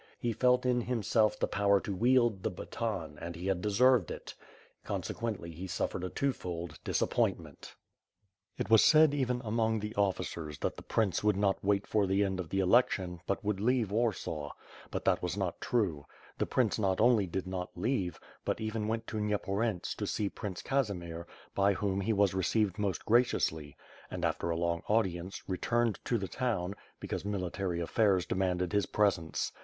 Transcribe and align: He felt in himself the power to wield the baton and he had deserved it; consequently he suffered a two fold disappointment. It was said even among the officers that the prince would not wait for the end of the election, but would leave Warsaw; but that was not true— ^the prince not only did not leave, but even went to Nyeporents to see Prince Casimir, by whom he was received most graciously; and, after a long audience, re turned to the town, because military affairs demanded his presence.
He 0.17 0.33
felt 0.33 0.65
in 0.65 0.81
himself 0.81 1.39
the 1.39 1.45
power 1.47 1.79
to 1.81 1.95
wield 1.95 2.41
the 2.41 2.49
baton 2.49 3.19
and 3.21 3.35
he 3.35 3.45
had 3.45 3.61
deserved 3.61 4.09
it; 4.09 4.33
consequently 4.83 5.51
he 5.51 5.67
suffered 5.67 6.03
a 6.03 6.09
two 6.09 6.33
fold 6.33 6.79
disappointment. 6.83 7.75
It 8.57 8.67
was 8.67 8.83
said 8.83 9.13
even 9.13 9.43
among 9.45 9.79
the 9.79 9.93
officers 9.93 10.57
that 10.57 10.75
the 10.75 10.81
prince 10.81 11.23
would 11.23 11.37
not 11.37 11.63
wait 11.63 11.85
for 11.85 12.07
the 12.07 12.23
end 12.23 12.39
of 12.39 12.49
the 12.49 12.61
election, 12.61 13.19
but 13.27 13.43
would 13.45 13.59
leave 13.59 13.91
Warsaw; 13.91 14.49
but 14.89 15.05
that 15.05 15.21
was 15.21 15.37
not 15.37 15.61
true— 15.61 16.07
^the 16.39 16.49
prince 16.49 16.79
not 16.79 16.99
only 16.99 17.27
did 17.27 17.45
not 17.45 17.69
leave, 17.77 18.19
but 18.43 18.59
even 18.59 18.87
went 18.87 19.05
to 19.05 19.17
Nyeporents 19.19 19.93
to 19.97 20.07
see 20.07 20.29
Prince 20.29 20.63
Casimir, 20.63 21.27
by 21.53 21.73
whom 21.73 22.01
he 22.01 22.11
was 22.11 22.33
received 22.33 22.79
most 22.79 23.05
graciously; 23.05 23.77
and, 24.09 24.25
after 24.25 24.49
a 24.49 24.57
long 24.57 24.81
audience, 24.87 25.43
re 25.47 25.59
turned 25.59 25.99
to 26.05 26.17
the 26.17 26.27
town, 26.27 26.73
because 26.99 27.23
military 27.23 27.79
affairs 27.79 28.25
demanded 28.25 28.73
his 28.73 28.87
presence. 28.87 29.51